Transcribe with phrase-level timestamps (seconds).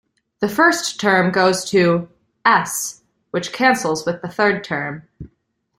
[0.39, 2.09] The first term goes to
[2.43, 5.07] "s", which cancels with the third term.